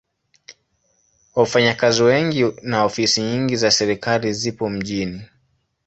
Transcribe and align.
Wafanyakazi 1.35 2.03
wengi 2.03 2.51
na 2.61 2.83
ofisi 2.85 3.21
nyingi 3.21 3.55
za 3.55 3.71
serikali 3.71 4.33
zipo 4.33 4.69
mjini. 4.69 5.21